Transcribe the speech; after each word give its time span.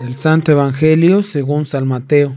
Del 0.00 0.14
Santo 0.14 0.52
Evangelio 0.52 1.22
según 1.22 1.64
San 1.64 1.88
Mateo. 1.88 2.36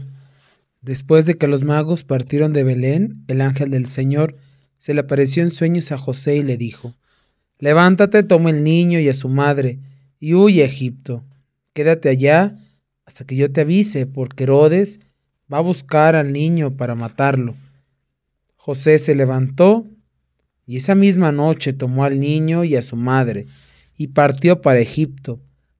Después 0.80 1.26
de 1.26 1.38
que 1.38 1.46
los 1.46 1.62
magos 1.62 2.02
partieron 2.02 2.52
de 2.52 2.64
Belén, 2.64 3.24
el 3.28 3.40
ángel 3.40 3.70
del 3.70 3.86
Señor 3.86 4.36
se 4.78 4.94
le 4.94 5.02
apareció 5.02 5.44
en 5.44 5.52
sueños 5.52 5.92
a 5.92 5.96
José 5.98 6.36
y 6.36 6.42
le 6.42 6.56
dijo, 6.56 6.94
Levántate, 7.60 8.24
toma 8.24 8.50
el 8.50 8.64
niño 8.64 8.98
y 8.98 9.08
a 9.08 9.14
su 9.14 9.28
madre, 9.28 9.78
y 10.18 10.34
huye 10.34 10.64
a 10.64 10.66
Egipto. 10.66 11.22
Quédate 11.72 12.08
allá 12.08 12.58
hasta 13.06 13.24
que 13.24 13.36
yo 13.36 13.52
te 13.52 13.60
avise, 13.60 14.06
porque 14.06 14.42
Herodes 14.42 14.98
va 15.50 15.58
a 15.58 15.62
buscar 15.62 16.16
al 16.16 16.32
niño 16.32 16.76
para 16.76 16.96
matarlo. 16.96 17.54
José 18.56 18.98
se 18.98 19.14
levantó 19.14 19.86
y 20.66 20.78
esa 20.78 20.96
misma 20.96 21.30
noche 21.30 21.72
tomó 21.72 22.04
al 22.04 22.18
niño 22.18 22.64
y 22.64 22.74
a 22.74 22.82
su 22.82 22.96
madre, 22.96 23.46
y 23.96 24.08
partió 24.08 24.60
para 24.62 24.80
Egipto 24.80 25.38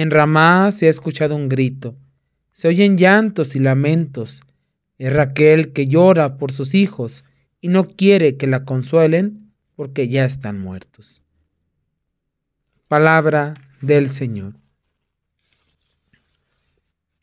en 0.00 0.12
Ramá 0.12 0.70
se 0.70 0.86
ha 0.86 0.90
escuchado 0.90 1.34
un 1.34 1.48
grito, 1.48 1.96
se 2.52 2.68
oyen 2.68 2.96
llantos 2.98 3.56
y 3.56 3.58
lamentos. 3.58 4.44
Es 4.96 5.12
Raquel 5.12 5.72
que 5.72 5.88
llora 5.88 6.38
por 6.38 6.52
sus 6.52 6.76
hijos 6.76 7.24
y 7.60 7.66
no 7.66 7.88
quiere 7.88 8.36
que 8.36 8.46
la 8.46 8.64
consuelen 8.64 9.52
porque 9.74 10.08
ya 10.08 10.24
están 10.24 10.60
muertos. 10.60 11.24
Palabra 12.86 13.54
del 13.80 14.08
Señor. 14.08 14.54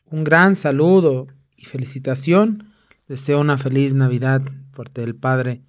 Un 0.04 0.22
gran 0.22 0.54
saludo 0.54 1.28
y 1.56 1.64
felicitación. 1.64 2.74
Deseo 3.08 3.40
una 3.40 3.56
feliz 3.56 3.94
Navidad 3.94 4.42
por 4.74 4.84
parte 4.84 5.00
del 5.00 5.14
Padre 5.14 5.62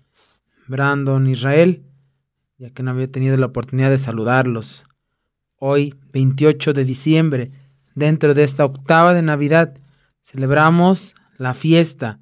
Brandon 0.67 1.25
Israel, 1.29 1.85
ya 2.57 2.69
que 2.71 2.83
no 2.83 2.91
había 2.91 3.09
tenido 3.09 3.37
la 3.37 3.45
oportunidad 3.45 3.91
de 3.91 3.97
saludarlos. 3.97 4.83
Hoy, 5.59 5.95
28 6.13 6.73
de 6.73 6.85
diciembre, 6.85 7.51
dentro 7.95 8.35
de 8.35 8.43
esta 8.43 8.63
octava 8.63 9.15
de 9.15 9.23
Navidad, 9.23 9.73
celebramos 10.21 11.15
la 11.39 11.55
fiesta 11.55 12.19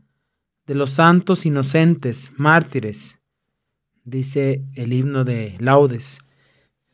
de 0.65 0.75
los 0.75 0.91
santos 0.91 1.45
inocentes, 1.45 2.31
mártires, 2.37 3.19
dice 4.05 4.63
el 4.75 4.93
himno 4.93 5.25
de 5.25 5.53
laudes 5.59 6.19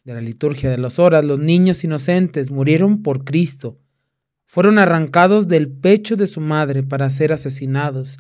de 0.04 0.16
la 0.16 0.22
liturgia 0.22 0.72
de 0.72 0.80
las 0.80 0.98
horas, 0.98 1.24
los 1.24 1.38
niños 1.38 1.84
inocentes 1.84 2.50
murieron 2.50 3.04
por 3.04 3.24
Cristo, 3.24 3.78
fueron 4.48 4.80
arrancados 4.80 5.48
del 5.48 5.70
pecho 5.70 6.16
de 6.16 6.26
su 6.26 6.42
madre 6.42 6.82
para 6.82 7.12
ser 7.12 7.34
asesinados, 7.34 8.18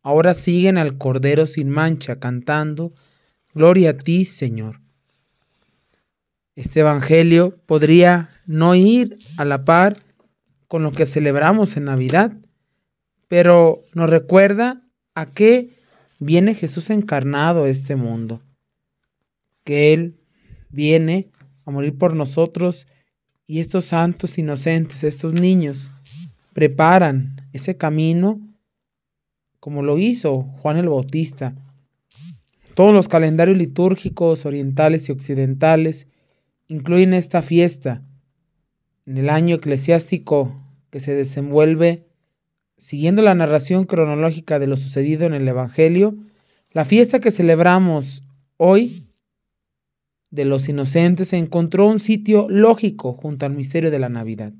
ahora 0.00 0.32
siguen 0.32 0.78
al 0.78 0.96
Cordero 0.96 1.44
sin 1.44 1.68
mancha 1.68 2.18
cantando, 2.18 2.94
Gloria 3.52 3.90
a 3.90 3.96
ti, 3.96 4.24
Señor. 4.24 4.80
Este 6.58 6.80
Evangelio 6.80 7.56
podría 7.66 8.30
no 8.44 8.74
ir 8.74 9.16
a 9.36 9.44
la 9.44 9.64
par 9.64 9.96
con 10.66 10.82
lo 10.82 10.90
que 10.90 11.06
celebramos 11.06 11.76
en 11.76 11.84
Navidad, 11.84 12.32
pero 13.28 13.84
nos 13.94 14.10
recuerda 14.10 14.82
a 15.14 15.26
qué 15.26 15.70
viene 16.18 16.54
Jesús 16.54 16.90
encarnado 16.90 17.62
a 17.62 17.68
este 17.68 17.94
mundo, 17.94 18.42
que 19.62 19.92
Él 19.92 20.18
viene 20.68 21.28
a 21.64 21.70
morir 21.70 21.96
por 21.96 22.16
nosotros 22.16 22.88
y 23.46 23.60
estos 23.60 23.84
santos 23.84 24.36
inocentes, 24.36 25.04
estos 25.04 25.34
niños, 25.34 25.92
preparan 26.54 27.48
ese 27.52 27.76
camino 27.76 28.40
como 29.60 29.84
lo 29.84 29.96
hizo 29.96 30.42
Juan 30.60 30.76
el 30.76 30.88
Bautista. 30.88 31.54
Todos 32.74 32.92
los 32.92 33.06
calendarios 33.06 33.56
litúrgicos 33.56 34.44
orientales 34.44 35.08
y 35.08 35.12
occidentales 35.12 36.08
incluyen 36.68 37.14
esta 37.14 37.42
fiesta 37.42 38.02
en 39.06 39.16
el 39.16 39.30
año 39.30 39.56
eclesiástico 39.56 40.54
que 40.90 41.00
se 41.00 41.14
desenvuelve 41.14 42.06
siguiendo 42.76 43.22
la 43.22 43.34
narración 43.34 43.86
cronológica 43.86 44.58
de 44.58 44.66
lo 44.66 44.76
sucedido 44.76 45.26
en 45.26 45.34
el 45.34 45.48
Evangelio, 45.48 46.16
la 46.72 46.84
fiesta 46.84 47.18
que 47.18 47.30
celebramos 47.30 48.22
hoy 48.58 49.08
de 50.30 50.44
los 50.44 50.68
inocentes 50.68 51.32
encontró 51.32 51.88
un 51.88 51.98
sitio 51.98 52.46
lógico 52.50 53.14
junto 53.14 53.46
al 53.46 53.54
misterio 53.54 53.90
de 53.90 53.98
la 53.98 54.10
Navidad. 54.10 54.52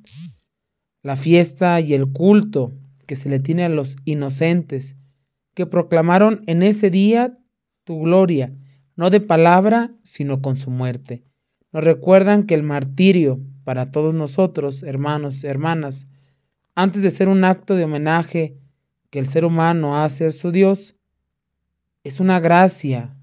La 1.02 1.14
fiesta 1.14 1.80
y 1.80 1.92
el 1.94 2.10
culto 2.10 2.72
que 3.06 3.16
se 3.16 3.28
le 3.28 3.38
tiene 3.38 3.64
a 3.64 3.68
los 3.68 3.96
inocentes 4.04 4.96
que 5.54 5.66
proclamaron 5.66 6.42
en 6.46 6.62
ese 6.62 6.90
día 6.90 7.38
tu 7.84 8.00
gloria, 8.00 8.54
no 8.96 9.10
de 9.10 9.20
palabra, 9.20 9.92
sino 10.02 10.40
con 10.40 10.56
su 10.56 10.70
muerte 10.70 11.27
nos 11.72 11.84
recuerdan 11.84 12.44
que 12.44 12.54
el 12.54 12.62
martirio 12.62 13.40
para 13.64 13.90
todos 13.90 14.14
nosotros, 14.14 14.82
hermanos, 14.82 15.44
hermanas, 15.44 16.08
antes 16.74 17.02
de 17.02 17.10
ser 17.10 17.28
un 17.28 17.44
acto 17.44 17.74
de 17.74 17.84
homenaje 17.84 18.56
que 19.10 19.18
el 19.18 19.26
ser 19.26 19.44
humano 19.44 19.98
hace 19.98 20.26
a 20.26 20.32
su 20.32 20.50
Dios, 20.50 20.96
es 22.04 22.20
una 22.20 22.40
gracia, 22.40 23.14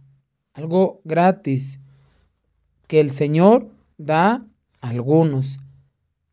algo 0.53 1.01
gratis 1.03 1.79
que 2.87 2.99
el 2.99 3.09
Señor 3.09 3.67
da 3.97 4.45
a 4.81 4.89
algunos. 4.89 5.59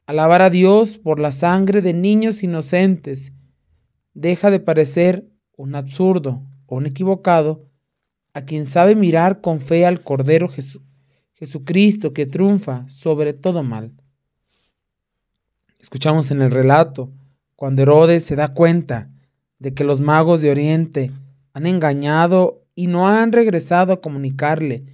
Alabar 0.06 0.42
a 0.42 0.50
Dios 0.50 0.98
por 0.98 1.20
la 1.20 1.32
sangre 1.32 1.80
de 1.80 1.94
niños 1.94 2.42
inocentes 2.42 3.32
deja 4.12 4.50
de 4.50 4.60
parecer 4.60 5.26
un 5.56 5.74
absurdo 5.74 6.42
o 6.66 6.76
un 6.76 6.86
equivocado 6.86 7.64
a 8.34 8.42
quien 8.42 8.66
sabe 8.66 8.94
mirar 8.94 9.40
con 9.40 9.60
fe 9.60 9.86
al 9.86 10.02
Cordero 10.02 10.48
Jesús 10.48 10.82
Jesucristo 11.42 12.12
que 12.12 12.24
triunfa 12.24 12.88
sobre 12.88 13.32
todo 13.32 13.64
mal. 13.64 13.90
Escuchamos 15.80 16.30
en 16.30 16.40
el 16.40 16.52
relato 16.52 17.10
cuando 17.56 17.82
Herodes 17.82 18.22
se 18.24 18.36
da 18.36 18.54
cuenta 18.54 19.10
de 19.58 19.74
que 19.74 19.82
los 19.82 20.00
magos 20.00 20.40
de 20.40 20.52
Oriente 20.52 21.10
han 21.52 21.66
engañado 21.66 22.62
y 22.76 22.86
no 22.86 23.08
han 23.08 23.32
regresado 23.32 23.92
a 23.92 24.00
comunicarle 24.00 24.84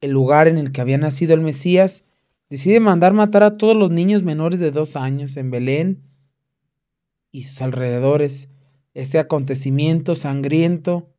el 0.00 0.12
lugar 0.12 0.48
en 0.48 0.56
el 0.56 0.72
que 0.72 0.80
había 0.80 0.96
nacido 0.96 1.34
el 1.34 1.42
Mesías, 1.42 2.04
decide 2.48 2.80
mandar 2.80 3.12
matar 3.12 3.42
a 3.42 3.58
todos 3.58 3.76
los 3.76 3.90
niños 3.90 4.22
menores 4.22 4.60
de 4.60 4.70
dos 4.70 4.96
años 4.96 5.36
en 5.36 5.50
Belén 5.50 6.04
y 7.30 7.42
sus 7.42 7.60
alrededores. 7.60 8.48
Este 8.94 9.18
acontecimiento 9.18 10.14
sangriento 10.14 11.10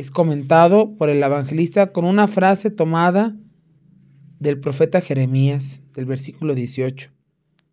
es 0.00 0.10
comentado 0.10 0.96
por 0.96 1.10
el 1.10 1.22
evangelista 1.22 1.92
con 1.92 2.06
una 2.06 2.26
frase 2.26 2.70
tomada 2.70 3.36
del 4.38 4.58
profeta 4.58 5.02
Jeremías, 5.02 5.82
del 5.94 6.06
versículo 6.06 6.54
18. 6.54 7.10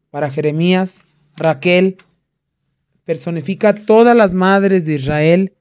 Para 0.10 0.30
Jeremías, 0.30 1.04
Raquel 1.38 1.96
personifica 3.06 3.70
a 3.70 3.76
todas 3.76 4.14
las 4.16 4.34
madres 4.34 4.86
de 4.86 4.96
Israel 4.96 5.54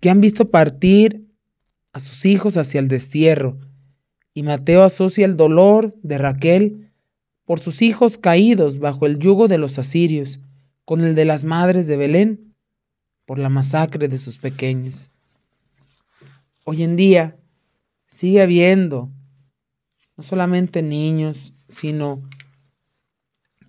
que 0.00 0.10
han 0.10 0.20
visto 0.20 0.50
partir 0.50 1.28
a 1.92 2.00
sus 2.00 2.26
hijos 2.26 2.56
hacia 2.56 2.80
el 2.80 2.88
destierro, 2.88 3.56
y 4.34 4.42
Mateo 4.42 4.82
asocia 4.82 5.24
el 5.24 5.36
dolor 5.36 5.94
de 6.02 6.18
Raquel 6.18 6.90
por 7.44 7.60
sus 7.60 7.80
hijos 7.80 8.18
caídos 8.18 8.80
bajo 8.80 9.06
el 9.06 9.20
yugo 9.20 9.46
de 9.46 9.58
los 9.58 9.78
asirios, 9.78 10.40
con 10.84 11.00
el 11.02 11.14
de 11.14 11.24
las 11.24 11.44
madres 11.44 11.86
de 11.86 11.96
Belén, 11.96 12.54
por 13.24 13.38
la 13.38 13.48
masacre 13.48 14.08
de 14.08 14.18
sus 14.18 14.38
pequeños. 14.38 15.10
Hoy 16.68 16.82
en 16.82 16.96
día 16.96 17.38
sigue 18.08 18.42
habiendo 18.42 19.12
no 20.16 20.24
solamente 20.24 20.82
niños, 20.82 21.54
sino 21.68 22.28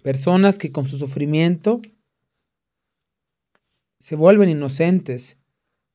personas 0.01 0.57
que 0.57 0.71
con 0.71 0.85
su 0.85 0.97
sufrimiento 0.97 1.79
se 3.99 4.15
vuelven 4.15 4.49
inocentes. 4.49 5.37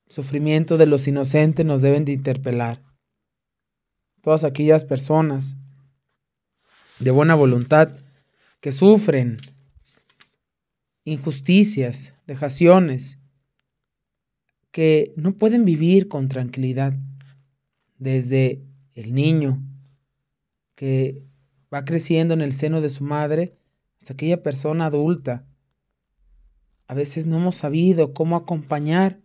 El 0.05 0.13
sufrimiento 0.13 0.77
de 0.77 0.85
los 0.85 1.05
inocentes 1.05 1.65
nos 1.65 1.81
deben 1.81 2.05
de 2.05 2.13
interpelar. 2.13 2.81
Todas 4.21 4.45
aquellas 4.45 4.85
personas 4.85 5.57
de 6.99 7.11
buena 7.11 7.35
voluntad 7.35 7.97
que 8.61 8.71
sufren 8.71 9.35
injusticias, 11.03 12.13
dejaciones, 12.27 13.19
que 14.73 15.13
no 15.15 15.37
pueden 15.37 15.63
vivir 15.63 16.09
con 16.09 16.27
tranquilidad. 16.27 16.93
Desde 17.97 18.65
el 18.95 19.13
niño 19.13 19.63
que 20.75 21.23
va 21.73 21.85
creciendo 21.85 22.33
en 22.33 22.41
el 22.41 22.51
seno 22.51 22.81
de 22.81 22.89
su 22.89 23.05
madre 23.05 23.55
hasta 23.97 24.13
aquella 24.13 24.43
persona 24.43 24.87
adulta 24.87 25.45
a 26.87 26.93
veces 26.93 27.25
no 27.25 27.37
hemos 27.37 27.55
sabido 27.55 28.13
cómo 28.13 28.35
acompañar 28.35 29.21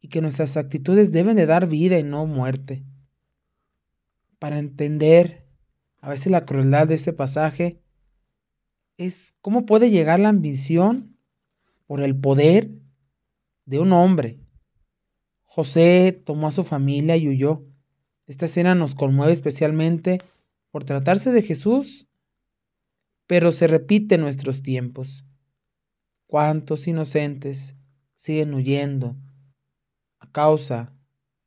y 0.00 0.08
que 0.08 0.20
nuestras 0.20 0.56
actitudes 0.56 1.12
deben 1.12 1.36
de 1.36 1.46
dar 1.46 1.66
vida 1.66 1.98
y 1.98 2.02
no 2.02 2.26
muerte. 2.26 2.84
Para 4.38 4.58
entender 4.58 5.46
a 6.00 6.08
veces 6.10 6.32
la 6.32 6.44
crueldad 6.44 6.88
de 6.88 6.94
este 6.94 7.12
pasaje 7.12 7.80
es 8.96 9.34
cómo 9.40 9.64
puede 9.64 9.90
llegar 9.90 10.20
la 10.20 10.28
ambición 10.28 11.16
por 11.86 12.02
el 12.02 12.16
poder 12.16 12.70
de 13.64 13.78
un 13.78 13.92
hombre. 13.92 14.39
José 15.52 16.12
tomó 16.24 16.46
a 16.46 16.52
su 16.52 16.62
familia 16.62 17.16
y 17.16 17.28
huyó. 17.28 17.66
Esta 18.28 18.44
escena 18.44 18.76
nos 18.76 18.94
conmueve 18.94 19.32
especialmente 19.32 20.20
por 20.70 20.84
tratarse 20.84 21.32
de 21.32 21.42
Jesús, 21.42 22.06
pero 23.26 23.50
se 23.50 23.66
repite 23.66 24.14
en 24.14 24.20
nuestros 24.20 24.62
tiempos. 24.62 25.26
¿Cuántos 26.28 26.86
inocentes 26.86 27.74
siguen 28.14 28.54
huyendo 28.54 29.16
a 30.20 30.30
causa 30.30 30.94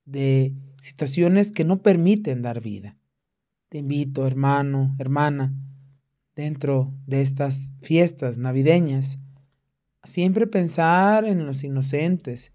de 0.04 0.54
situaciones 0.82 1.54
que 1.54 1.64
no 1.64 1.82
permiten 1.82 2.42
dar 2.42 2.60
vida? 2.60 2.98
Te 3.70 3.78
invito, 3.78 4.28
hermano, 4.28 4.98
hermana, 5.00 5.56
dentro 6.36 6.94
de 7.08 7.22
estas 7.22 7.72
fiestas 7.82 8.38
navideñas, 8.38 9.20
a 10.02 10.08
siempre 10.08 10.46
pensar 10.46 11.24
en 11.24 11.46
los 11.46 11.64
inocentes, 11.64 12.52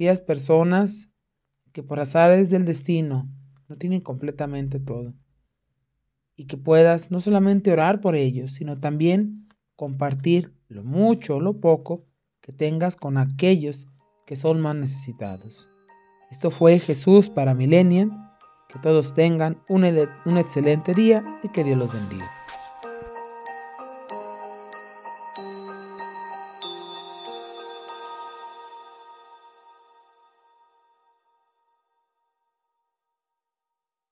aquellas 0.00 0.22
personas 0.22 1.10
que 1.72 1.82
por 1.82 2.00
azares 2.00 2.48
del 2.48 2.64
destino 2.64 3.28
no 3.68 3.76
tienen 3.76 4.00
completamente 4.00 4.80
todo. 4.80 5.12
Y 6.36 6.46
que 6.46 6.56
puedas 6.56 7.10
no 7.10 7.20
solamente 7.20 7.70
orar 7.70 8.00
por 8.00 8.16
ellos, 8.16 8.52
sino 8.54 8.80
también 8.80 9.46
compartir 9.76 10.54
lo 10.68 10.84
mucho 10.84 11.36
o 11.36 11.40
lo 11.40 11.60
poco 11.60 12.06
que 12.40 12.50
tengas 12.50 12.96
con 12.96 13.18
aquellos 13.18 13.88
que 14.26 14.36
son 14.36 14.62
más 14.62 14.74
necesitados. 14.74 15.68
Esto 16.30 16.50
fue 16.50 16.78
Jesús 16.78 17.28
para 17.28 17.52
Millennium. 17.52 18.10
Que 18.72 18.78
todos 18.78 19.14
tengan 19.14 19.58
un, 19.68 19.84
un 19.84 20.38
excelente 20.38 20.94
día 20.94 21.22
y 21.42 21.48
que 21.48 21.62
Dios 21.62 21.76
los 21.76 21.92
bendiga. 21.92 22.39